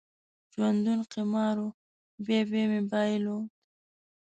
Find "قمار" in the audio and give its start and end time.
1.11-1.55